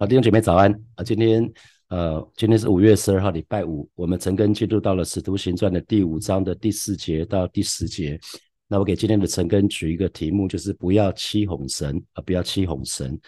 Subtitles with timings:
[0.00, 1.04] 好，弟兄姐妹早安啊！
[1.04, 1.52] 今天
[1.88, 8.18] 呃，今天是五月十二号，礼拜五，我们陈根进入到了《使徒行传》的第五章的第四节到第十节。
[8.66, 12.22] 那我给今天的陈根取一个题目，就是不要欺哄神啊！
[12.24, 13.20] 不要欺哄神。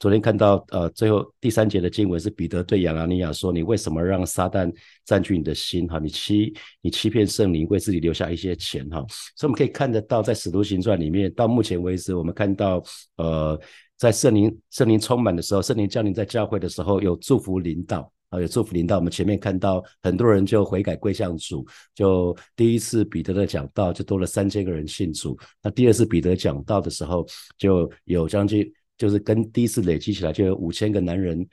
[0.00, 4.74] 昨天看到呃，最后第三节的经文是彼得对亚拿尼亚说：“你为什么让撒旦
[5.04, 5.86] 占据你的心？
[5.86, 8.98] 哈，你欺你欺骗圣灵，为自己留下一些钱哈。”
[9.38, 12.82] 所以我们可以看得到，在《使徒行传》里面，到目前为止，我们看到
[13.18, 13.56] 呃。
[13.98, 18.96] 在圣灵圣灵充满的时候，圣灵降临在教会的时候，有祝福领导啊，有祝福领导。
[18.96, 25.36] 我们前面看到很多人就悔改归向主，就第一次彼得的讲道就多了三千个人信主。
[25.60, 27.26] 那第二次彼得讲道的时候，
[27.58, 31.44] 就有将近就是跟第一次累积起来就有五千个男人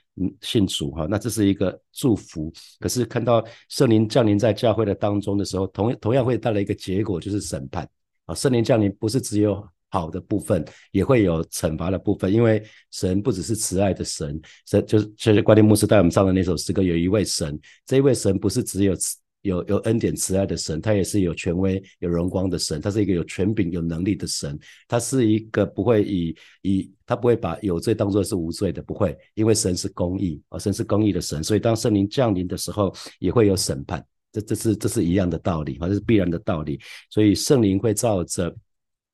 [0.42, 1.08] 信主哈。
[1.10, 2.54] 那这是一个祝福。
[2.80, 7.90] 可是看到圣灵降临在教会的当中的时候，同同样会带来一个结果，就是审判
[8.28, 8.36] 啊。
[8.36, 9.68] 圣灵降临不是只有。
[9.90, 36.80] 好的部分也会有惩罚的部分，因为神不只是慈爱的神，神就是其实关键牧师带我们唱的那首诗歌，有一位神，这一位神不是只有慈有有恩典慈爱的神，他也是有权威有荣光的神，他是一个有权柄有能力的神，他是一个不会以以他不会把有罪当作是无罪的，不会，因为神是公义啊，神是公义的神，所以当圣灵降临的时候，也会有审判，这这是这是一样的道理啊，这是必然的道理，
[37.12, 38.54] 所以圣灵会照着。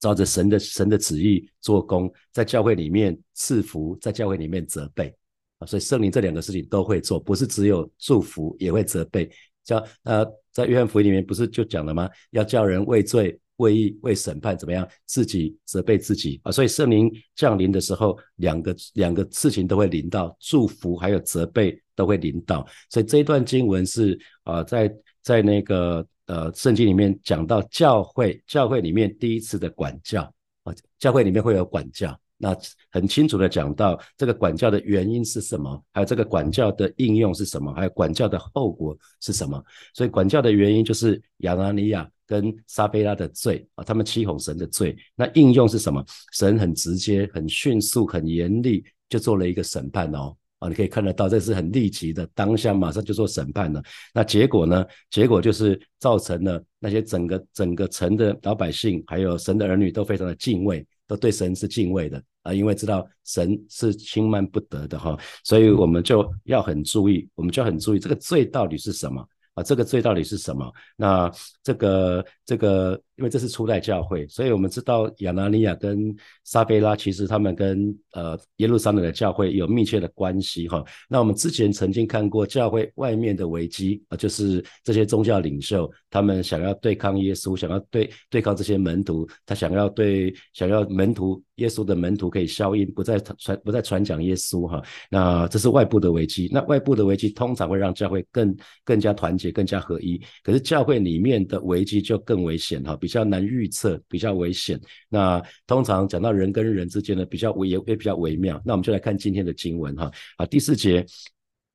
[0.02, 5.16] 照着神的神的旨意做工，在教会里面赐福，在教会里面责备
[5.60, 9.32] 啊，所以圣灵这两个事情都会做，不是只有祝福，也会责备。
[9.64, 12.10] 叫呃，在约翰福音里面不是就讲了吗？
[12.32, 14.86] 要叫人为罪、为义、为审判，怎么样？
[15.06, 16.52] 自己责备自己啊。
[16.52, 22.68] 所以圣灵降临的时候，两个两个事情都会临到，祝福还有责备都会临到。
[22.90, 24.92] 所以这一段经文是啊，在
[25.22, 26.04] 在那个。
[26.32, 30.22] 呃，圣经里面讲到教会，教会里面第一次的管教
[30.64, 32.56] 啊，教会里面会有管教，那
[32.90, 39.62] 很清楚的讲到这个管教的原因是什么，还有这个管教的应用是什么，还有管教的后果是什么。
[39.94, 44.96] 所以管教的原因就是亚拿尼亚跟撒贝拉的罪啊，他们欺哄神的罪。
[45.16, 46.02] 那应用是什么？
[46.32, 50.34] 神很直接、很迅速、很严厉，就做了一个审判哦。
[50.62, 53.82] 啊，你可以看得到，这是很立即的，当下马上就做审判了。
[54.14, 54.86] 那结果呢？
[55.10, 69.28] 结果就是造成了那些整个整个城的老百姓，还有神的儿女都非常的敬畏，都对神是敬畏的啊，因为知道神是轻慢不得的哈，所以我们就要很注意，我们就很注意这个罪到底是什么。
[69.54, 70.72] 啊，这个罪到底是什么？
[70.96, 71.30] 那
[71.62, 76.12] 这个这个，因为这是初代教会，所以我们知道亚拿尼亚跟
[76.44, 80.84] 撒贝拉其实他们跟呃耶路撒冷的教会有密切的关系哈。
[81.08, 91.40] 那我们之前曾经看过教会外面的危机啊，就是这些宗教领袖他们想要对抗耶稣，想要对对抗这些门徒，他想要对想要门徒。
[91.56, 94.82] 耶稣的门徒可以消音，不再传不再传讲耶稣哈。
[95.12, 96.50] 那这是外部的危机。
[96.52, 100.20] 那外部的危机通常会让教会更更加团结、更加合一。
[100.42, 104.80] 可是教会里面的危机就更危险哈，比较难预测，比较危险。
[105.10, 108.62] 那通常讲到人跟人之间呢比较微也也比较微妙。
[108.66, 110.12] 那我们就来看今天的经文哈。
[110.38, 111.06] 啊，第四节。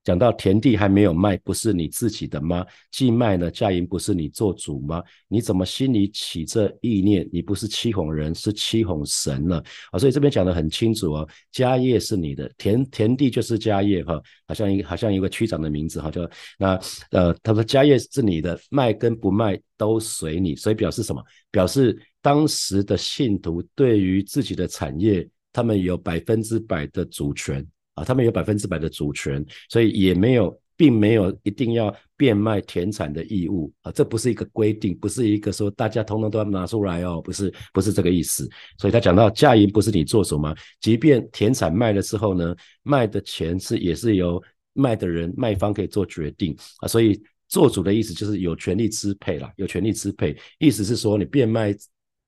[0.07, 2.65] 讲到田地还没有卖，不是你自己的吗？
[2.93, 5.03] 既卖了，价银不是你做主吗？
[5.27, 7.29] 你怎么心里起这意念？
[7.33, 9.57] 你不是欺哄人，是欺哄神了
[9.91, 9.99] 啊！
[9.99, 16.81] 所以这边讲的很清楚哦，家业是你的，田田地就是家业哈，好像一好像一个区长的名字哈，就那
[17.11, 21.21] 呃，他说家业是你的，卖跟不卖都随你，所以表示什么？
[21.51, 27.67] 表示当时的信徒对于自己的产业，他们有百分之百的主权。
[27.97, 38.47] 啊，他们有百分之百的主权，所以也没有，并没有一定要变卖田产的义务啊，这不是一个规定，不是一个说大家通通都要拿出来哦，不是，不是这个意思。
[38.79, 40.55] 所以他讲到价银不是你做主吗？
[40.79, 44.43] 即便田产卖了之后呢，卖的钱是也是由
[44.75, 47.19] 卖的人卖方可以做决定啊，所以
[47.49, 51.75] 做主的意思就是有权利支配了，有权利支配，意思是说你变卖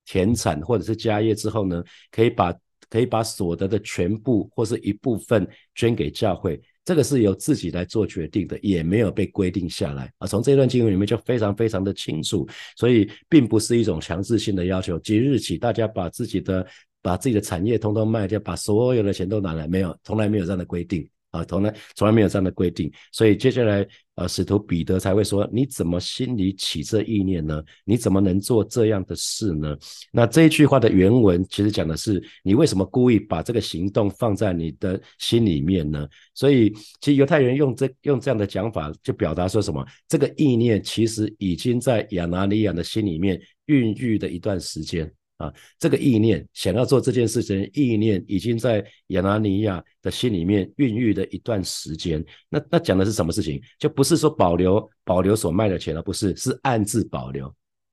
[0.03, 2.51] 田产或者是家业之后呢，可以把。
[2.89, 10.27] 可以把所得的全部或是一部分捐给教会，这个是由自己来做决定的，也没有被规定下来啊。
[10.27, 14.97] 从这段经文里面就非常非常的清楚，所以并不是一种强制性的要求。
[14.99, 16.65] 即日起，大家把自己的
[17.01, 21.07] 把自己的产业通通卖掉，把所有的钱都拿来，没有，从来没有这样的规定。
[21.31, 27.63] 啊，从来从来没有这样的规定，所以接下来，呃，使徒彼得才会说：你怎么心里起这意念呢？
[27.85, 29.77] 你怎么能做这样的事呢？
[30.11, 36.07] 那这一句话的原文其实讲的是，你为什么故意把这个行动放在你的心里面呢？
[36.33, 39.85] 所以，其实犹太人用这用这样的讲法，就表达说什么？
[40.07, 45.11] 这个意念其实已经在亚拿尼亚的心里面孕育的一段时间。
[45.39, 52.23] 啊，这个意念想要做这件事情，意念已经在亚拿尼亚的心里面孕育了一段时间。
[52.49, 53.61] 那那讲的是什么事情？
[53.79, 57.47] 就不是说保留保留所卖的钱了，不是，是暗自保留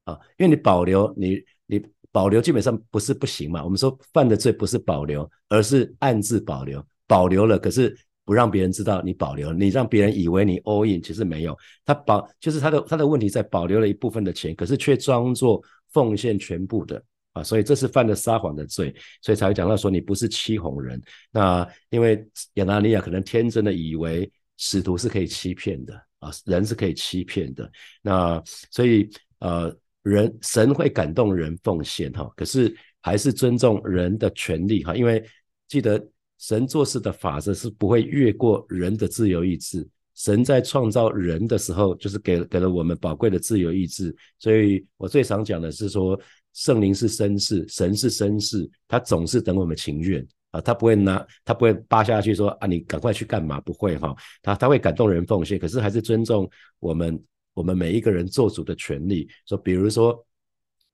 [0.06, 0.18] 啊。
[0.38, 3.62] 因为你保留，你你保留基本上不是不行嘛。
[3.62, 11.56] 我们说犯的罪不是保留，而是暗自保留，保留了，可是不让别人知道你保留，你让别人以为你 all in，其实没有。
[11.84, 17.00] 他保就是他的他的问题在保留了一部分的钱，可是却装作奉献全部的。
[17.36, 20.98] 啊，所以这是犯了撒谎的罪，所以才会讲到说你不是欺哄人。
[21.30, 27.70] 那因为亚拿尼亚可能天真的以为使徒是可以欺骗的啊，人是可以欺骗的。
[28.00, 29.06] 那所以
[29.40, 29.70] 呃，
[30.02, 35.22] 人神会感动人奉献哈，可是还是尊重人的权利哈，因为
[35.68, 36.02] 记得
[36.38, 39.86] 神做事的法则是不会越过人的自由意志。
[40.14, 44.16] 神在创造人的时候，就是给给了我们宝贵的自由意志。
[44.38, 46.18] 所以我最常讲的是说。
[46.56, 53.60] 圣灵是绅士，神是绅士，他总是等我们情愿啊，他不会拿，他不会扒下去说啊，你赶快去干嘛？
[53.60, 56.48] 不会哈，他他会感动人奉献，可是还是尊重
[56.80, 57.22] 我们
[57.52, 59.28] 我们每一个人做主的权利。
[59.46, 60.26] 说比如说，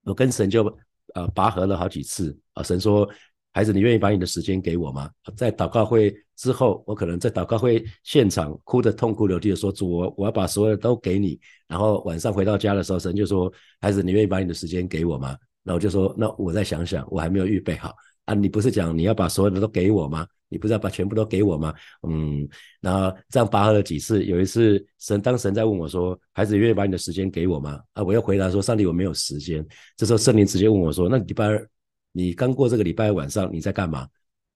[0.03, 0.65] 我跟神就
[1.15, 3.09] 呃拔河了好几次啊，神说，
[3.53, 5.09] 孩子，你愿意把你的时间给我吗？
[5.37, 11.39] 在祷告会之后，我可能在祷告会现场哭得痛哭流涕的说，主，我我要把所有的都给你。
[11.69, 15.39] 然后晚上回到家的时候，神就说，孩子，你愿意把你的时间给我吗？
[15.63, 17.95] 那我就说，那我再想想，我还没有预备好
[18.25, 18.35] 啊！
[18.35, 20.27] 你不是讲你要把所有的都给我吗？
[20.49, 21.73] 你不是要把全部都给我吗？
[22.07, 22.47] 嗯，
[22.81, 29.67] 然后这样拔河了几次，有一次神当神在问我说：“孩子，愿意把你的时间给我吗？”啊，我又回答说：“上帝，我没有时间。”
[29.97, 31.67] 这时候圣灵直接问我说：“那礼拜二，
[32.13, 34.07] 你刚过这个礼拜晚上你在干嘛？”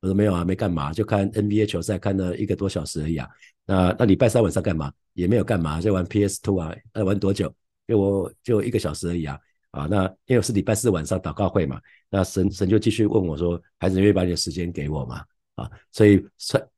[0.03, 3.27] 我说：“没有啊，没干嘛，就看 NBA 球赛，看了一个多小时而已啊。”
[3.65, 4.93] 那那礼拜三晚上干嘛？
[5.15, 6.75] 也没有干嘛，就玩 PS Two 啊。
[6.93, 7.47] 那玩多久？
[7.87, 9.39] 因为我就一个小时而已啊。
[9.77, 11.79] 啊，那因为是礼拜四晚上祷告会嘛，
[12.09, 15.23] 那神神就继续问我说：“孩子，愿意把你的时间给我吗？”
[15.55, 16.23] 啊，所以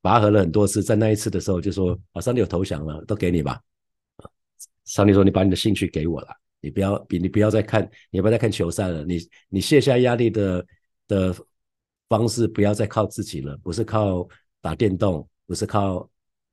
[0.00, 3.60] 拔河了很多次，在那一次的时候就说：“啊，上帝有投降了，都给你吧。”
[4.18, 4.26] 啊，
[4.84, 6.28] 上帝说：“你把你的兴趣给我了，
[6.60, 10.66] 你不要比你不要再看，你不要再看球赛了，你你卸下压力的
[11.06, 11.34] 的
[12.08, 14.28] 方式不要再靠自己了，不是靠
[14.60, 16.08] 打电动，不是靠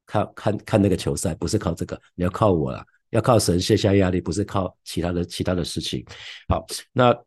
[0.06, 6.06] 看看看那个球赛，不是靠这个，你要靠我了。”要靠神卸下压力，不是靠其他的其他的事情。
[6.50, 7.18] 好，那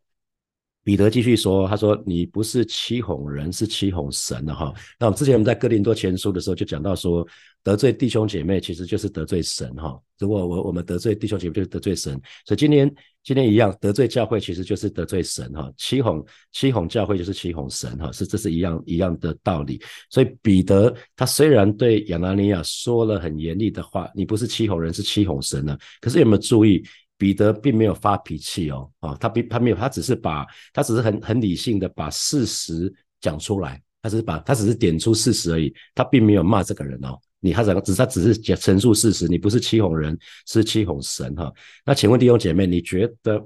[0.89, 7.29] 彼得继续说，他说：“你不是欺哄人，是欺哄神的哈。”那我们之前我们在哥林多前书的时候就讲到说。
[7.65, 10.01] 得罪弟兄姐妹其实就是得罪神哈。
[10.19, 12.19] 如果我我们得罪弟兄姐妹，就是得罪神。
[12.47, 12.91] 所以今天
[13.23, 15.71] 今天一样，得罪教会其实就是得罪神哈。
[15.77, 19.79] 欺哄欺哄教会就是欺哄神哈，是这是一样一样的道理。
[20.09, 25.77] 所以彼得他虽然对亚拿尼亚说了很严厉的话，你不是欺哄人，是欺哄神呢。
[26.01, 26.83] 可是有没有注意，
[27.19, 37.19] 彼得并没有发脾气哦啊，他并他没有，他只是把他只是很很理性的把事实讲出来，他只是把他只是点出事实而已，他并没有骂这个人哦。
[37.41, 40.17] 你他怎只他只是陈述事实，你不是欺哄人，
[40.47, 41.53] 是欺哄神哈。
[41.85, 43.45] 那请问弟兄姐妹，你觉得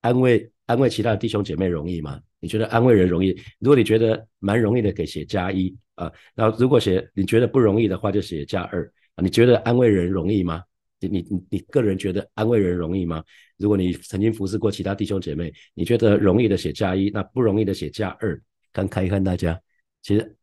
[0.00, 2.20] 安慰安慰其他的弟兄姐妹容易吗？
[2.40, 3.30] 你觉得安慰人容易？
[3.58, 6.10] 如果你觉得蛮容易的，可以写加一啊。
[6.34, 9.22] 那如果写你觉得不容易的话，就写加二啊。
[9.22, 10.62] 你觉得安慰人容易吗？
[11.08, 13.22] 你你你个人觉得安慰人容易吗？
[13.56, 18.40] 如果你曾经服侍过其他弟兄姐妹，你觉得容易的写加一，那不容易的写加二。
[18.72, 19.60] 刚看一看大家，
[20.02, 20.36] 其实。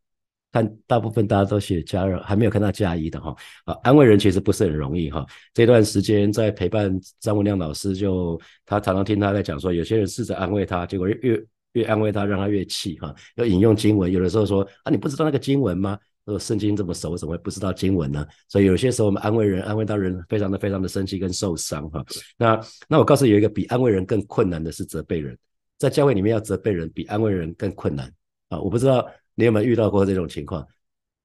[0.54, 3.34] 看大部分大家都写加二，还没有看到加一的哈。
[3.64, 5.26] 啊，安慰人其实不是很容易哈。
[5.52, 13.12] 这段时间在陪伴张文亮老师，就他常常听他在讲说，有些人试着安慰他，结果越越安慰他，让他越气哈。
[13.34, 15.98] 要引用经文，有的时候说啊，你不知道那个经文吗？
[16.26, 18.26] 说圣经这么熟，怎么会不知道经文呢？
[18.48, 22.04] 所以有些时候我们安慰人，安慰到人非常的非常的生气跟受伤哈。
[22.36, 25.36] 那那我告诉你，有一个比安慰人更困难的是责备人，
[25.78, 28.12] 在教会里面要责备人比安慰人更困难
[28.48, 28.58] 啊。
[28.60, 29.06] 我不知道。
[29.36, 30.64] 你有没有遇到过这种情况？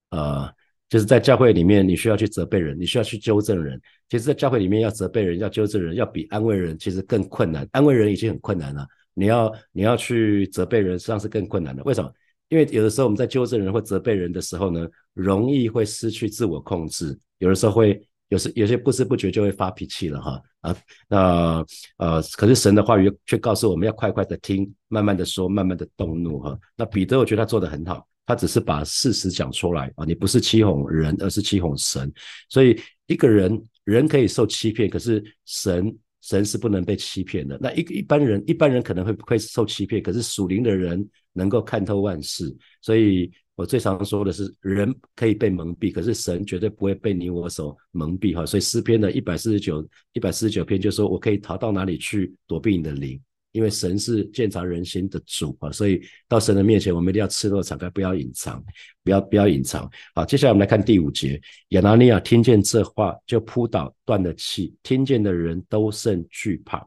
[0.10, 0.52] 呃，
[0.90, 3.80] 就是在教会里面，你需要去责备人，你需要去纠正人。
[4.10, 7.70] 其实，在教会里面要责备人、要纠正人，要比安慰人其实更困难。
[7.72, 11.84] 安慰人已经很困难了，你要你要去责备人，实际上是更困难的。
[11.84, 12.12] 为什么？
[12.50, 20.76] 因为有的时候我们在纠正人或责备人的时候呢，容易会失去自我控制，有的时候会有时有些不知不觉就会发脾气了哈啊。
[21.08, 21.66] 那
[21.98, 24.72] 呃，可是神的话语却告诉我们要快快的听。
[24.88, 26.58] 慢慢的说，慢慢的动怒哈。
[26.76, 30.04] 那彼得我觉得他做的很好，他只是把事实讲出来啊。
[30.04, 32.12] 你不是欺哄人，而是欺哄神。
[32.50, 37.58] 所以一个人人可以受欺骗，可是神神是不能被欺骗的。
[37.62, 42.56] 那一个一般人一般人可能会会受欺骗，可是属灵的人能够看透万事。
[42.82, 48.46] 所以我最常说的是，人可以被蒙蔽，可是神绝对不会被你我所蒙蔽哈。
[48.46, 53.20] 所以诗篇的一百四十九一百四十九篇就说，我可以逃到哪里去躲避你的灵。
[53.52, 58.64] 因为神是鉴察人心的主啊，所以到神的面前，我们一定要赤裸敞开，不要隐藏，
[59.04, 59.90] 不要不要隐藏。
[60.14, 64.74] 好，接下来我们来看第五节，亚拿尼亚听见这话，就扑倒，断了气。
[64.84, 66.86] 听见的人都甚惧怕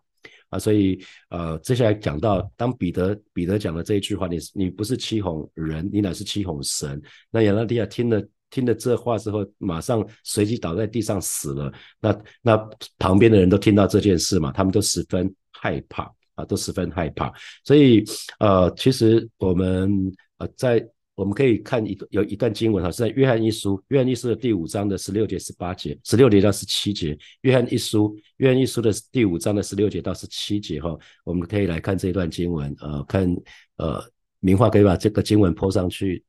[0.51, 7.01] 啊，所以呃，接下来讲到，当彼得彼得讲了这一句话，你你不是欺哄人，你乃是欺哄神。
[7.31, 8.23] 那亚拿尼亚听了。
[8.55, 11.73] 听了这话之后，马上随即倒在地上死了。
[11.99, 16.05] 那那旁边的人都听到这件事嘛，他们都十分害怕
[16.45, 17.33] 都十分害怕。
[17.65, 18.05] 所以
[18.39, 19.91] 呃，其实我们
[20.39, 20.85] 呃在
[21.15, 27.17] 我们可以看一个有一段经文哈，是在约翰一书，约翰一书的第五章的十六节、十八节，十六节到十七节。
[27.43, 32.75] 约翰一书，约翰一书的第五章的十六节到十七节哈，我们可以来看这一段经文。
[32.81, 33.29] 呃，看
[33.77, 34.03] 呃，
[34.41, 36.25] 明话可以把这个经文泼上去。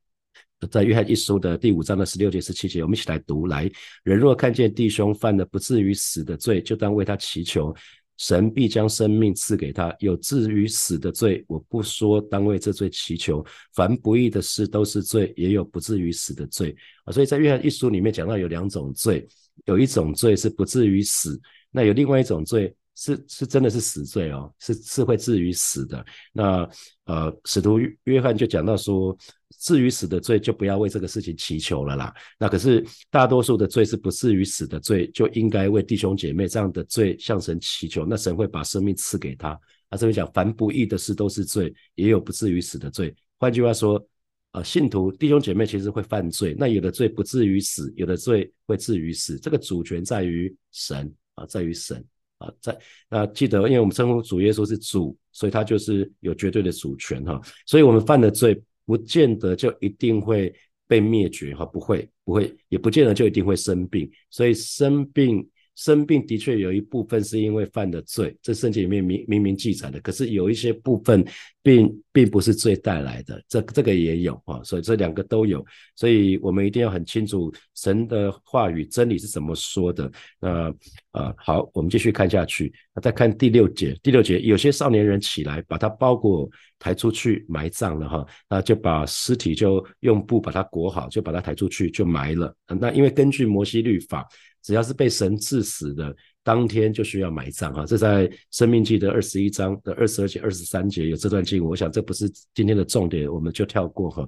[0.70, 3.46] 在约翰一书的第五章的十六节、十七节，我们一起来读。
[3.48, 3.70] 来，
[4.02, 7.74] 人若看见弟兄犯了不至于死的罪，就当为他祈求，
[8.16, 9.94] 神必将生命赐给他。
[9.98, 13.44] 有至于死的罪，我不说，当为这罪祈求。
[13.74, 17.12] 凡不义的事都是罪，也有不至于死的罪啊。
[17.12, 19.26] 所以在约翰一书里面讲到有两种罪，
[19.64, 21.40] 有一种罪是不至于死，
[21.70, 22.74] 那有另外一种罪。
[22.96, 26.06] 是是真的是死罪哦，是是会至于死的。
[26.32, 26.64] 那
[27.06, 29.18] 呃，使徒约翰就讲到说，
[29.58, 32.14] 至于死的罪就不要为这个事情祈求了啦。
[32.38, 39.58] 那可是大多数的罪是不至于死的罪，就应该为弟兄姐妹这样的罪向神祈求，那神会把生命赐给他。
[39.90, 43.14] 他这边讲，凡不义的事都是罪，也有不至于死的罪。
[43.38, 44.04] 换句话说，
[44.52, 52.04] 呃，信徒弟兄姐妹其实会犯罪，那有的罪不至于死，有的罪会至于死，这个主权在于神啊，在于神。
[52.38, 52.76] 啊，在
[53.08, 57.40] 那记得，因为我们称呼主耶稣是主，所以他就是有绝对的主权哈。
[57.64, 60.54] 所以我们犯的罪，不见得就一定会
[60.86, 64.10] 被灭绝哈，不会，不会，也不见得就一定会生病。
[64.30, 65.48] 所以生病。
[65.76, 70.00] 生病的确有一部分是因为犯的罪，这圣经里面明明明记载的。
[70.00, 71.24] 可是有一些部分
[71.62, 75.64] 并并不是罪带来的，这这个也有啊，所以这两个都有。
[75.96, 80.10] 所以我们一定要很清楚神的话语真理是怎么说的。
[80.38, 80.72] 那
[81.10, 82.72] 啊好，我们继续看下去。
[82.94, 92.54] 那再看第六节，第六节有些少年人起来，把他包裹抬出去埋葬了哈，那就把尸体就用布把它裹好，就把它抬出去就埋了。
[92.80, 94.24] 那因为根据摩西律法。
[94.64, 97.84] 只要是被神治死的，当天就需要埋葬啊。
[97.84, 101.68] 这在《生命记》的二十一章的二十二节、二十三节有这段经文。
[101.68, 104.26] 我想这不是今天的重点，我们就跳过哈。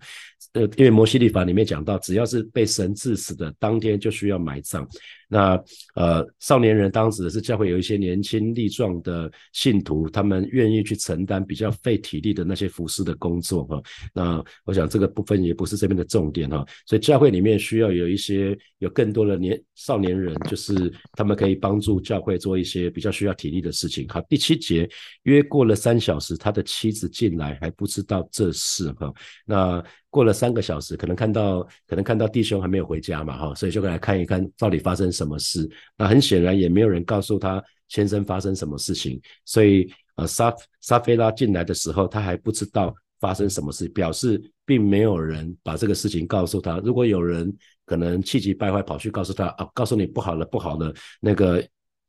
[0.52, 4.86] 呃，因为摩西律法里面讲到，只要是被神治死的，当天就需要埋葬。
[5.28, 5.62] 那
[5.94, 13.82] 呃，少年人当时是教会有一些年轻力壮的信徒，他们愿意去承担比较费体力的那些服侍的工作哈。
[14.14, 16.64] 那我想这个部分也不是这边的重点哈。
[16.86, 24.06] 所以教会里面需要有一些有更多的年少年人，就是他们可以帮助教会做一些比较需要体力的事情。
[24.08, 24.88] 好，第七节
[25.24, 29.12] 约过了三小时，他的妻子进来还不知道这事哈。
[29.44, 29.84] 那
[30.16, 35.68] 过了三个小时，可能看到可能看到弟兄还没有回家嘛，哈，所以就过来看一看到底发生什么事。
[35.98, 46.78] 那很显然也没有人告诉他先生发生什么事情，所以呃，沙沙菲拉进来的时候，他还不知道发生什么事，表示并没有人把这个事情告诉他。
[46.78, 47.54] 如果有人
[47.84, 51.60] 可能气急败坏跑去告诉他啊，告诉你不好了不好了，那个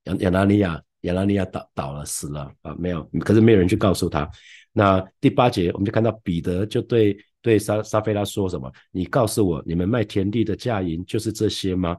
[0.06, 4.30] 亚亚拿尼亚亚拿尼亚倒倒了死了啊，没有，可是没有人去告诉他。
[4.72, 7.18] 那第八节我们就看到彼得就对。
[7.40, 8.70] 对沙沙菲拉说什么？
[8.92, 11.96] 你告诉我，你们卖田地的价银就是这些吗？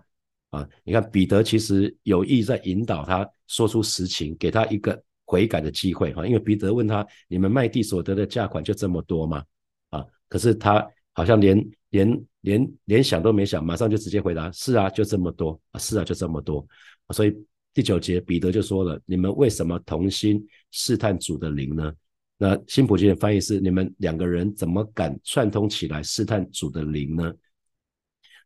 [0.51, 6.27] 啊，你看彼得其实有意在引导他说出实情，给他一个悔改的机会哈。
[6.27, 9.43] 因为彼得问他，你们卖地所得的价款就这么多吗？
[9.89, 16.67] 啊，可是他好像连连连连想都没想，马上就直接回答：是啊，就这么多啊，是啊，就这么多。
[17.15, 17.35] 所以
[17.75, 21.93] 第九节彼得就说了：你们为什么同心试探主的灵呢？
[22.37, 27.33] 那新普金的翻译是：你们两个人怎么敢串通起来试探主的灵呢？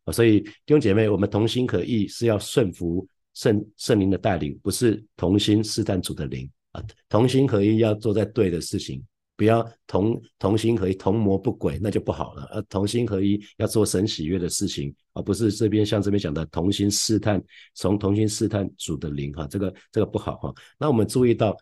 [0.05, 6.83] 啊，所以弟兄姐妹，我们同心合意是要顺服圣圣灵的带领，不是同心试探主的灵啊。
[7.07, 9.03] 同心合意要做在对的事情，
[9.35, 12.43] 不要同同心合一同谋不轨，那就不好了。
[12.51, 17.43] 呃，同心合一要做神喜悦的事情，而不是这边像这边讲的同心试探，
[17.75, 20.53] 从同心试探主的灵哈，这个这个不好哈。
[20.77, 21.55] 那我们注意到。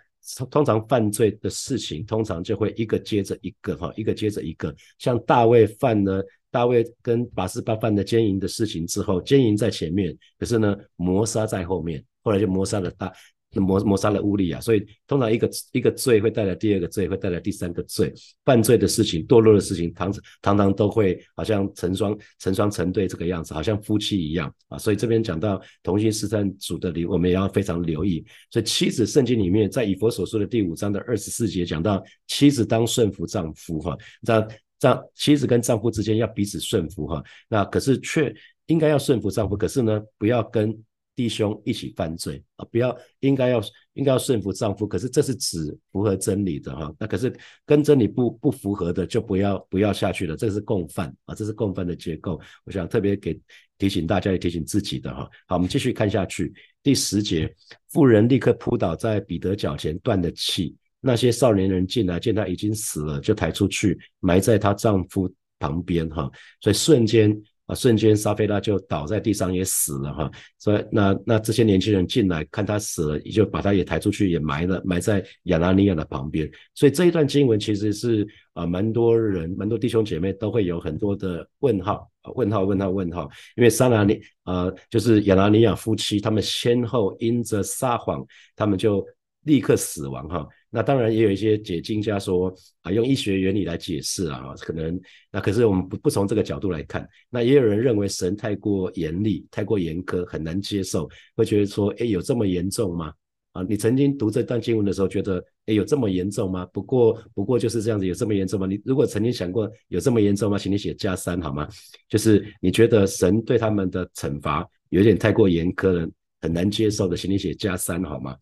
[0.52, 4.74] 通常犯罪的事情，通常就会一个接着一个，哈，一个接着一个。
[5.00, 13.12] 像大卫犯了大卫跟拔示巴犯的奸淫的事情之后，奸淫在前面，可是呢，谋杀在后面，后来就谋杀了大
[13.60, 18.14] 磨磨杀了乌利亚，所以通常一个一个罪会带来第二个罪，会带来第三个罪。
[18.46, 24.78] 犯罪的事情、堕落的事情，常常常都会好像成双成双成对这个样子，好像夫妻一样啊。
[24.78, 28.24] 所以这边讲到同性试探主的理，我们也要非常留意。
[28.50, 34.48] 所以妻子圣经里面，在以佛所说的第五章的二十四节讲到，妻子当顺服丈夫哈，这
[34.80, 37.22] 丈妻子跟丈夫之间要彼此顺服哈。
[37.50, 38.34] 那可是却
[38.68, 40.74] 应该要顺服丈夫，可是呢，不要跟。
[41.16, 42.66] 弟兄一起犯罪啊！
[42.72, 43.62] 不要应该要
[43.94, 46.92] 应该要顺服丈夫，可是这是只符合真理的哈。
[46.98, 47.32] 那可是
[47.66, 50.36] 跟真理不不符合的，就不要不要下去了。
[50.36, 52.40] 这是共犯啊，这是共犯的结构。
[52.66, 53.40] 我想特别给
[53.78, 55.30] 提醒大家，也提醒自己的哈。
[55.48, 56.54] 好，我们继续看下去。
[56.82, 57.54] 第十节，
[57.90, 60.76] 妇人立刻扑倒在彼得脚前，断了气。
[61.02, 66.32] 那些少年人进来，见他已经死了，就抬出去埋在她丈夫旁边哈。
[66.62, 67.40] 所以瞬间。
[67.74, 70.32] 瞬间，沙菲拉就倒在地上，也死了哈。
[70.58, 76.50] 所以，那那这些年轻人进来看他死了，也就把他也抬出去，也埋了，埋在亚拿尼亚的旁边。
[76.74, 83.30] 所以这一段经文其实是啊，蛮多人、蛮多弟兄姐妹都会有很多的问号问号、问号、问号。
[83.56, 88.26] 因为撒拿尼啊，就是亚拿尼亚夫妻，他们先后因着撒谎，
[88.56, 89.06] 他们就
[89.44, 90.48] 立刻死亡哈。
[90.74, 92.52] 那当然也有一些解经家说
[92.82, 94.98] 啊，用医学原理来解释啊，可能
[95.30, 97.06] 那可是我们不不从这个角度来看。
[97.30, 103.14] 那也有人认为神太过严厉、太过严苛，很难接受，会觉得说，哎，有这么严重吗？
[103.52, 106.66] 啊，你曾经读这段经文的时候，觉得，哎，有这么严重吗？
[106.68, 108.66] 不过，不过就是这样子，有这么严重吗？
[108.66, 110.58] 你如果曾经想过有这么严重吗？
[110.58, 111.68] 请你写加三好吗？
[112.08, 116.10] 就是你觉得神对他们的惩罚有点太过严苛了，
[116.40, 118.38] 很难接受的，请你写加三好吗？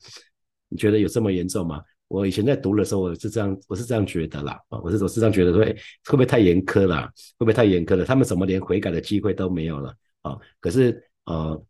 [0.67, 1.81] 你觉得有这么严重吗？
[2.09, 5.75] 我以前在读的时候，我是这样，我是这样觉得啦，啊，我是我是这样觉得说，会
[6.11, 7.03] 不会太严苛了？
[7.37, 8.03] 会不会太严苛了？
[8.03, 9.95] 他们怎么连悔改的机会都没有了？
[10.23, 11.63] 啊，可是呃。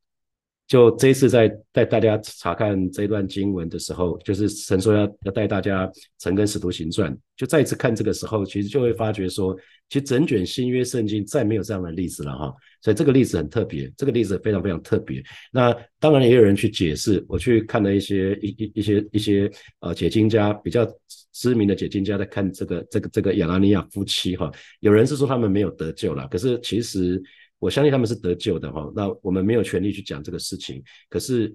[0.70, 9.58] 就这一次在带大家查看这段经文的时候，就是神说要要带大家陈根使徒行传，就再一次看这个时候，其实就会发觉说，
[9.90, 12.54] 其实整卷新约圣经再没有这样的例子了哈。
[12.84, 15.24] 所以这个例子很特别，这个例子非常非常特别。
[15.52, 20.88] 那当然也有人去解释，我去看了一些一一一些一些呃解经家比较
[21.34, 27.20] 知名的解经家在看这个这个这个亚拉尼亚夫妻哈，有人是说他们没有得救了，可是其实。
[27.60, 30.82] 我相信他们是得救的哈，那我们没有权利去讲这个事情。
[31.10, 31.54] 可是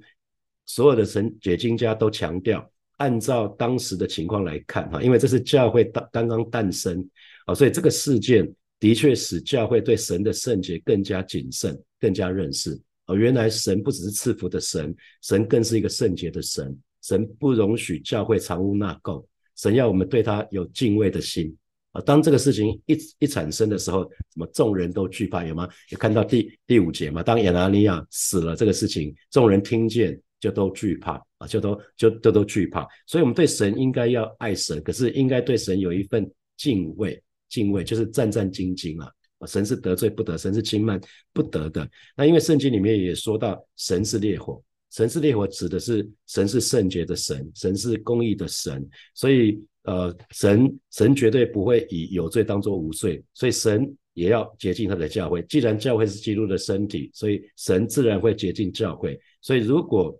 [0.66, 7.08] 所有的神解经家都强调，按照当时的情况来看哈，因为这是教会刚刚刚诞生
[7.46, 8.46] 啊，所以这个事件
[8.78, 13.14] 的确使教会对神的圣洁更加谨慎、更加认识啊。
[13.14, 19.24] 原来神不只是赐福的神，神更是一个圣洁的神，神不容许教会藏污纳垢，
[19.56, 21.56] 神要我们对他有敬畏的心。
[21.94, 25.68] 啊，当这个事情一一产生的时候，什么众人都惧怕，有吗？
[25.90, 27.22] 有看到第第五节吗？
[27.22, 32.86] 当亚拿尼亚死了，这个事情众人听见就都惧怕啊，就都就都都惧怕。
[33.06, 39.08] 所以，我们对神应该要爱神，可是应该对神有一份敬畏，敬畏就是战战兢兢啊。
[39.46, 41.00] 神是得罪不得，神是轻慢
[41.32, 41.88] 不得的。
[42.16, 44.60] 那因为圣经里面也说到，神是烈火，
[44.94, 49.60] 神是烈火指的是神是圣洁的神，神是公义的神，所以。
[49.86, 55.42] 呃，神神绝对不会以有罪当作无罪，所以神也要洁净他的教会。
[55.42, 59.20] 既然教会是基督的身体，所以神自然会洁净教会。
[59.42, 60.18] 所以如果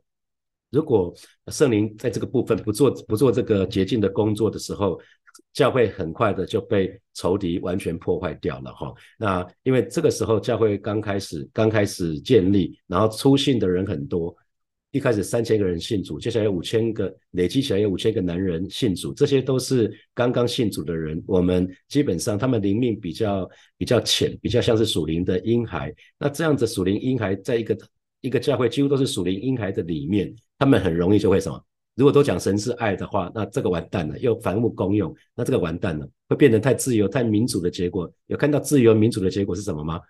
[0.69, 1.15] 如果
[1.47, 5.01] 圣灵在这个部分不做不做这个洁净的工作的时候，
[5.55, 8.93] 教会很快的就被仇敌完全破坏掉了哈。
[9.17, 14.37] 那因为这个时候教会刚开始刚开始建立，然后出信的人很多。
[14.95, 21.21] 一开始三千个人信主，接下来五千个，累积起来有五千个男人信主，这些都是刚刚信主的人。
[21.27, 25.93] 我们基本上他们灵命比较比较浅，比较像是属灵的婴孩。
[26.17, 27.77] 那这样子属灵婴孩在一个
[28.21, 31.61] 一个教会几乎都是属灵婴孩的里面，他们很容易就会什么？
[31.97, 38.09] 如果都讲神是爱的话，那这个完蛋了，又凡物公用，那这个完蛋了，会变得太自由、太民主的结果。
[38.29, 40.01] 有看到自由民主的结果是什么吗？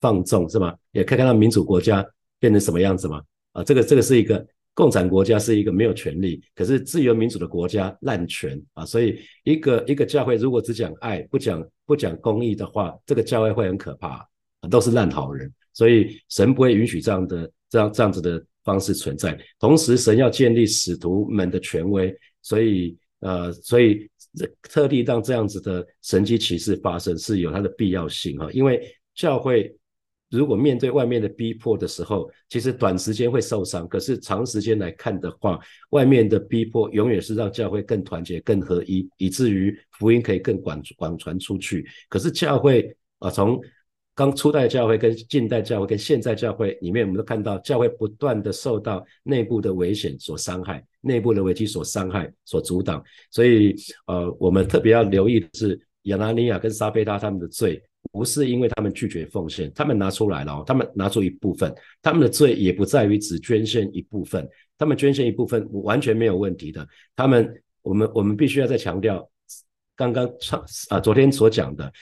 [0.00, 0.72] 放纵是吗？
[0.92, 2.06] 也可以看到民主国家
[2.38, 3.20] 变成什么样子吗？
[3.52, 14.24] 啊，这个这个是一个共产国家，是一个没有权利，可是自由民主的国家滥权啊，所以一个一个教会如果只讲爱，不讲不讲公义的话，这个教会会很可怕，
[14.70, 19.36] 都是烂好人，所以神不会允许这样的这样这样子的方式存在。
[19.58, 24.08] 同时，神要建立使徒们的权威，所以呃，所以
[24.62, 28.80] 特地让这样子的神迹奇事发生是有它的必要性啊，因为
[29.14, 29.74] 教会。
[30.30, 35.58] 如果面对外面的逼迫的时候，其实短时间会受伤，可是长时间来看的话，
[35.90, 41.86] 外面的逼迫永远是让教会更团结、更合一，以至于福音可以更广广传出去。
[42.08, 43.60] 可是教会啊，从
[44.14, 53.02] 刚初代教会跟近代教会跟现在教会里面，我们都看到教会不断的受到内部的危险所伤害，内部的危机所伤害、所阻挡。
[53.30, 66.86] 所以，呃，我们特别要留意的是，亚拿尼亚跟撒贝拉他们的罪，不是因为他们拒绝奉献，他们拿出来了，他们拿出一部分，他们的罪也不在于只捐献一部分，他们捐献一部分完全没有问题的。
[67.14, 69.28] 他们，我们我们必须要再强调，
[69.96, 71.92] 刚刚上啊昨天所讲的，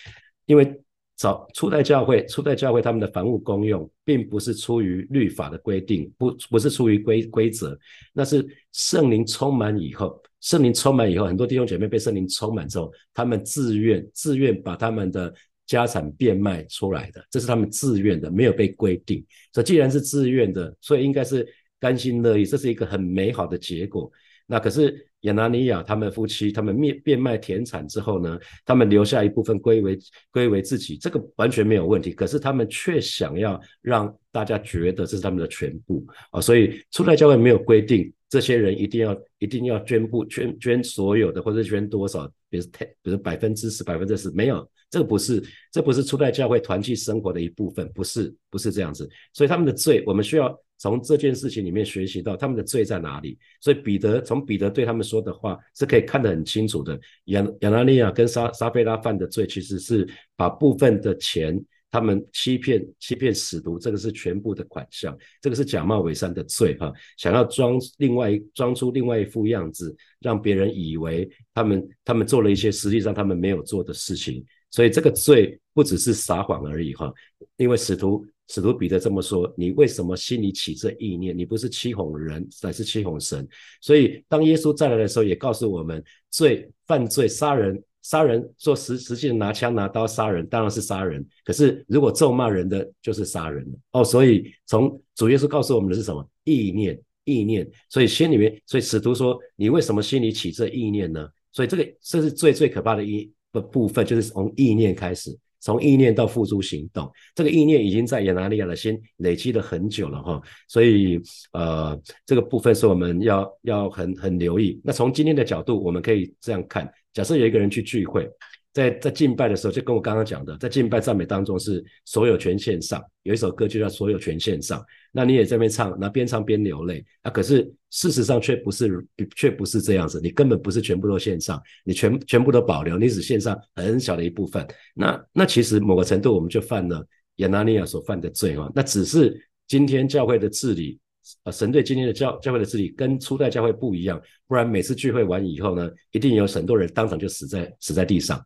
[0.47, 0.81] 因为。
[1.19, 7.75] 早初代教会，初代教会他们的房屋公用，并不是出于律法的规定，不不是出于规规则，
[8.13, 15.33] 那是圣灵充满以后，圣灵充满以后，很多弟兄姐妹被圣灵充满之后，他们自愿自愿把他们的
[15.67, 19.25] 家产变卖出来的，这是他们自愿的，没有被规定。
[19.53, 21.47] 所以既然是自愿的，所以应该是
[21.81, 24.11] 甘心乐意，这是一个很美好的结果。
[24.49, 29.99] 那可是亚拿尼亚他们夫妻，他们变变卖田产之后呢，他们留下一部分归为
[30.31, 32.13] 归为自己，这个完全没有问题。
[32.13, 42.65] 可是他们却想要让大家觉得这是他们的全部啊，所以初代教会没有规定这些人一定要一定要捐布捐捐所有的，或者捐多少，比如
[43.03, 49.09] 比如百分之十百分之十，没有，这不是这不是初代教会团契生活的一部分，不是不是这样子。
[49.35, 50.59] 所以他们的罪，我们需要。
[50.79, 57.01] 从这件事情里面学习到他们的罪在哪里，所以彼得从彼得对他们说的话是可以看得很清楚的。
[57.27, 60.07] 亚亚拿尼亚跟沙沙菲拉犯的罪其实是
[60.37, 61.59] 把部分的钱，
[61.91, 77.13] 他们欺骗欺骗使徒，这个是全部的款项，这个是假冒伪善的罪哈，想要装另外装出另外一副样子，让别人以为他们他们做了一些实际上他们没有做的事情，所以这个罪不只是撒谎而已哈，
[77.57, 78.27] 因为使徒。
[78.49, 81.37] 使徒彼得这么说：“你为什么心里起这意念？
[81.37, 83.45] 你不是欺哄人，乃是欺哄神。
[83.81, 86.01] 所以，当耶稣再来的时候，也告诉我们：
[86.31, 91.27] 罪、犯罪、杀人、杀人，做实实际的拿枪拿刀杀人，当然是杀人。
[91.45, 93.67] 可是，如果咒骂人的，就是杀人。
[93.91, 96.25] 哦，所以从主耶稣告诉我们的是什么？
[96.45, 97.69] 意念，意念。
[97.89, 101.29] 所以心里面，所以使徒说：你为什么心里起这意念呢？
[101.51, 111.21] 所以这个这是最最可怕的意的部分，就是从意念开始。”从意念到付诸行动，这个意念已经在亚拿利亚的心累积了很久了哈，所以
[111.55, 114.81] 呃，这个部分是我们要要很很留意。
[114.85, 118.31] 那从今天的角度，我们可以这样看：假设有一个人去聚会。
[118.77, 124.85] 在在敬拜的时候，就跟我刚刚讲的，在敬拜赞美当中是所有权线上，有一首歌就叫所有权线上。
[125.13, 127.03] 那你也在边唱，那边唱边流泪。
[127.23, 128.91] 啊，可是事实上却不是，
[129.35, 130.21] 却不是这样子。
[130.23, 134.67] 你根本不是全部都线上，你全全部都保留，你只线上很小的一部分。
[134.95, 137.03] 那那其实某个程度，我们就犯了
[137.37, 138.71] 亚拿尼亚所犯的罪啊。
[138.75, 139.35] 那只是
[139.67, 141.01] 今天教会的治理，
[141.45, 144.21] 啊，神对今天的教教会的治理跟初代教会不一样。
[144.47, 148.39] 不然每次聚会完以后呢，一定有很多人当场就死在死在地上。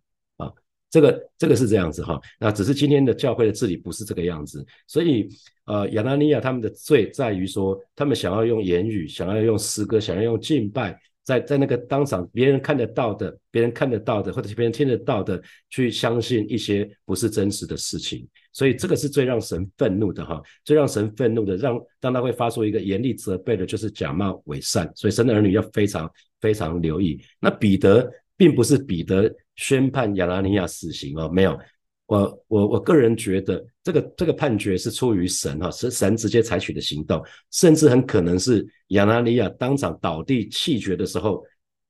[0.91, 5.29] 这个这个是这样子哈，那只是今天的教会的治理不是这个样子，所以
[5.67, 27.23] 呃亚拿尼亚他们的罪在于说，他们想要用言语，想要用诗歌，想要用敬拜，在在那个当场别人看得到的，别人看得到的，或者是别人听得到的，去相信一些不是真实的事情，所以这个是最让神愤怒的哈，最让神愤怒的，让让他会发出一个严厉责备的，就是假冒伪善，所以神的儿女要非常非常留意。
[27.39, 29.31] 那彼得并不是彼得。
[29.57, 31.59] 宣判亚拉尼亚死刑哦，没有，
[32.07, 41.45] 我我我个人觉得这个这个判决是出于神哈，是神直接采取的行动，甚至很可能是亚拉尼亚当场倒地气绝的时候，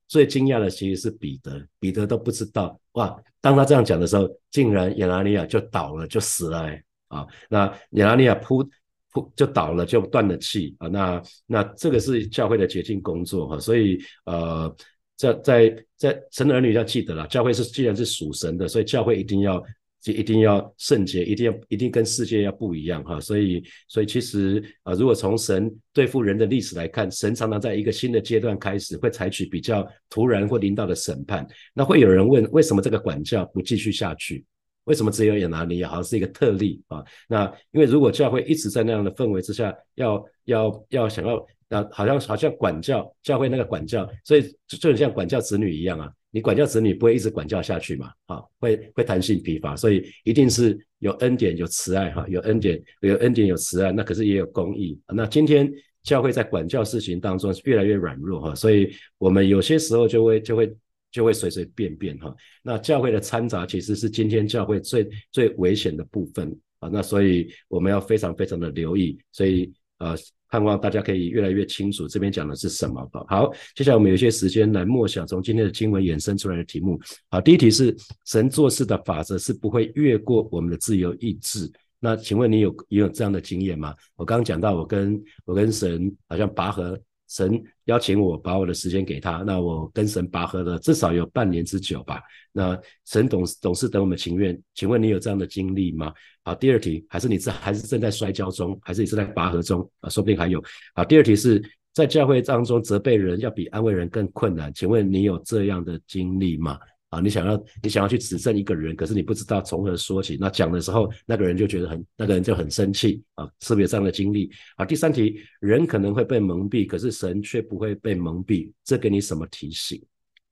[0.09, 6.69] 最惊讶的其实是彼得，彼得都不知道哇，当他这样讲的时候，竟然亚拉尼亚就倒了，就死了
[7.07, 8.69] 啊，那亚拉尼亚扑
[9.13, 14.75] 扑就倒了，就断了气啊，那那这个是教会的洁净工作哈，所以呃。
[15.21, 19.63] 在在在神的儿女要记得了，教会是既然是属神的，所以教会一定要
[20.01, 23.21] 就一定要圣洁，一定要一定跟世界要不一样哈。
[23.21, 31.47] 所以所以其实啊，如果从神对付人的历史来看，神常常在一个新的阶段开始会采取比较突然或领导的审判。
[31.75, 34.43] 那会有人问，为什么这个管教不继续下去？
[34.85, 37.05] 为什么只有亚拿尼亚好像是一个特例啊？
[37.29, 41.47] 那因为如果教会一直在那样的氛围之下，要要要想要。
[41.73, 55.01] 那好像好像管教教会那个管教，所以就就像管教子女一样啊，你管教子女不会一直管教下去嘛，啊，会会弹性疲乏，所以一定是有恩典有慈爱哈，有恩典有恩典有慈爱，那可是也有公义。
[55.15, 60.77] 那今天教会在管教事情当中是越来越软弱哈，所以我们有些时候就会就会
[61.13, 62.35] 就会随随便便哈。
[62.65, 69.73] 那教会的掺杂其实是今天教会最最危险的部分啊，那所以我们要非常非常的留意，所以。
[70.01, 70.17] 呃，
[70.49, 73.09] 盼望大家可以越来越清楚这边讲的是什么。
[73.29, 76.99] 好，接下来我们有一些时间来默想从今天的经文衍生出来的题目。
[77.31, 81.71] 好，第一题是神做事的法则是不会越过我们的自由意志。
[82.01, 83.95] 那请问你有也有这样的经验吗？
[84.17, 87.01] 我刚刚讲到我跟我跟神好像拔河。
[87.29, 92.23] 神邀请我把我的时间给他，那我跟神拔河了至少有半年之久吧。
[92.53, 96.13] 那神总总是等我们情愿，请问你有这样的经历吗？
[96.45, 100.09] 好，第二题，还是你在还是正在摔跤中，还是你正在拔河中啊？
[100.09, 100.63] 说不定还有。
[100.95, 101.61] 好，第二题是
[101.93, 106.79] 在教会当中责备人要比安慰人更困难，请问你有这样的经历吗？
[107.11, 110.37] 啊，你想要你想要去指证一个人，可是你不知道从何说起。
[110.41, 114.49] 那讲的时候，那个人就觉得很，那个人就很生气啊，是不是有这样的经历？
[114.77, 120.01] 啊，第三题，人可能会被蒙蔽，可是神却不会被蒙蔽，这给你什么提醒？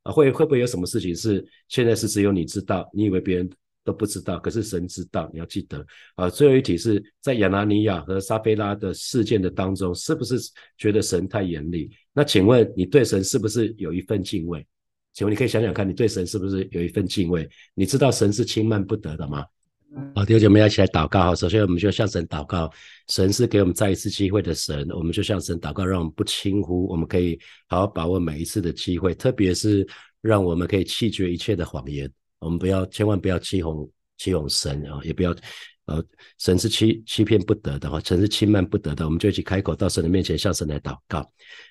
[0.02, 3.48] 啊，会会不会有什么事情是现在是只有你知道，你以为别人
[3.84, 5.30] 都不知道，可是神知道？
[5.32, 6.28] 你要记得啊。
[6.28, 10.36] 最后一题是在亚拿尼亚和撒菲拉的事件的当中，是不是
[10.76, 11.88] 觉得神太严厉？
[12.12, 14.66] 那请问你对神是不是有一份敬畏？
[15.18, 17.50] 请问你可以想想看，你对神是不是有一份敬畏？
[17.74, 19.44] 你知道神是轻慢不得的吗？
[20.14, 21.34] 好，弟兄姐妹一起来祷告。
[21.34, 22.70] 首先，我们就向神祷告，
[23.08, 29.84] 神是给我们再一次机会的神，我们就向神祷告，让我们不轻忽，我们可以好好把握每一次的机会，特别是
[30.20, 32.08] 让我们可以弃绝一切的谎言。
[32.38, 35.34] 我们不要，千万不要欺哄欺哄神啊，也不要。
[35.88, 36.04] 呃，
[36.38, 41.20] 神是欺欺骗不得的哈，神是轻慢不得的，我们就一起开口到神的面前，向神来祷告，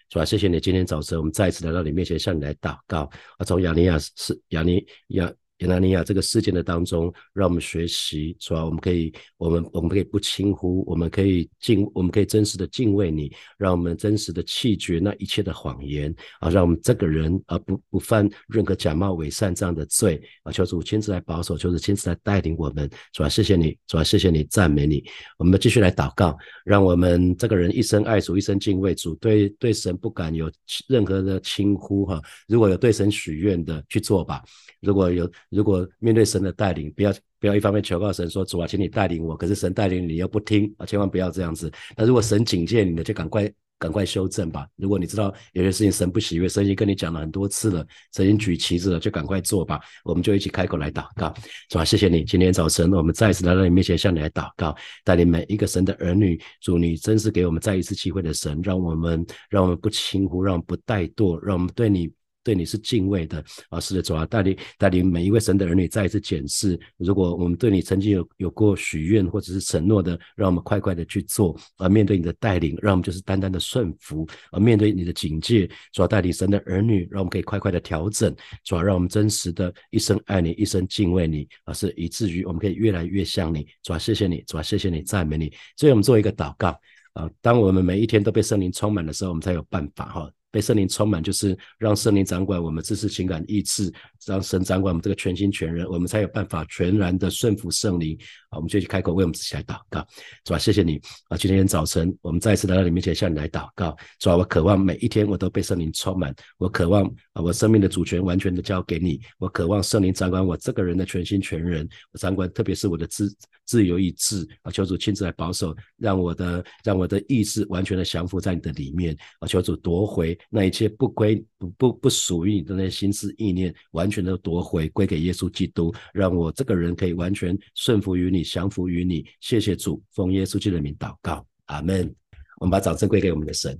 [0.09, 0.25] 是吧？
[0.25, 3.09] 谢谢你，今天早晨我们再一次来到你面前，向你来祷告。
[3.37, 5.33] 啊，从亚尼亚是亚尼亚。
[5.59, 8.63] 亚拿尼亚这个事件的当中，让我们学习，是吧？
[8.63, 20.51] 我们可以，我们我们可以不轻忽，我们可以敬，我们可以真实的敬畏你，让我们真实的弃绝那一切的谎言啊，让我们这个人啊不不犯任何假冒伪善这样的罪啊。
[20.51, 25.03] 求主亲自来保守，求主亲自来带领我们，主啊，谢谢你，主啊，谢谢你，赞美你。
[25.39, 30.51] 我们继续来祷告，让我们这个人一生爱主，一生敬畏主，对对神不敢有
[30.87, 32.21] 任何的轻忽哈。
[32.47, 34.43] 如果有对神许愿的，去做吧。
[34.81, 41.71] 如果有，如果面对神的带领，不要不要一方面求告神说主啊，请你带领我，可是神带领你又不听啊，千万不要这样子。
[41.95, 44.67] 那如果神警戒你的，就赶快赶快修正吧。
[44.75, 49.79] 如果你知道有些事情神不喜悦，神已经跟你讲了很多次了，神已经举旗子了，就赶快做吧。
[50.03, 51.33] 我们就一起开口来祷告，
[51.69, 62.11] 主啊，谢谢你，今天早晨我们再一次来到你面前，向你来祷告，带领每一个神的儿女，主你真是给我们再一次机会的神，让我们让我们不轻忽，让我们不怠惰，让我们对你。
[62.47, 78.33] 对你是敬畏的啊，是的，主啊，带领带领每一位神的儿女再一次检视，如果我们对你曾经有有过许愿或者是承诺的，让我们快快的去做，而面对你的带领，让我们就是单单的顺服；而面对你的警戒，主要带领神的儿女，让我们可以快快的调整，
[78.63, 83.67] 主要让我们真实的一生爱你，一生敬畏你，而是以至于我们可以越来越像你。
[83.83, 85.51] 主要谢谢你，主要谢谢你，赞美你。
[85.75, 86.69] 所以我们做一个祷告
[87.11, 90.31] 啊，当我们每一天都被圣灵充满的时候，我们才有办法哈。
[90.57, 93.93] 被圣灵充满，就是让圣灵掌管我们知识、情感、意志，
[94.25, 98.17] 让神掌管我们这个全心全人，我们才有办法全然的顺服圣灵。
[98.49, 100.03] 好，我们就去开口为我们自己来祷告，
[100.45, 100.57] 是吧？
[100.57, 101.37] 谢谢你啊！
[101.37, 104.35] 今天早晨我们再一次来到你面前，向你来祷告，是吧？
[104.35, 113.31] 我渴望每一天我都被圣灵充满，我渴望啊，我生命的主权完全的交给你，我渴望圣灵掌管我这个人的全心全人，我掌管特别是我的自
[113.65, 128.43] 自由意志啊，求主亲自来保守，让我的让我的意志完全的降服在你的里面啊，求主夺回那一切不归不不不属于你的那些心思意念，完全的夺回归给耶稣基督，让我这个人可以完全顺服于你。
[128.43, 132.13] 降服于你，谢谢主，奉耶稣基督的名祷告，阿门。
[132.59, 133.77] 我们把掌声归给我们的神。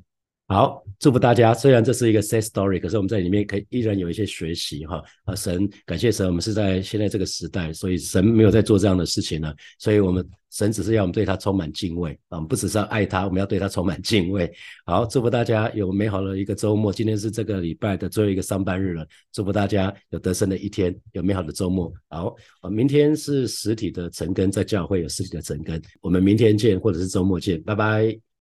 [0.50, 1.54] 好，祝福大家。
[1.54, 5.04] 虽然这是一个 sad story，可是我们在里面可以依然有一些学习哈。
[5.26, 9.54] 啊，神，感谢神，我们是在现在这个时代，所以神没有在做这样的事情呢。
[9.78, 14.50] 所以我们神只是要我们对他充满敬畏啊，我们不只是要爱他，我们要对他充满敬畏。
[14.86, 16.94] 好，祝福大家有美好的一个周末。
[16.94, 21.92] 今天是这个礼拜的最后一个上班日了，祝福大家有得胜的一天，有美好的周末。
[22.08, 28.27] 好，啊，明天是实体的晨更，在教会有实体的晨更，我们明天见，或者是周末见，拜拜。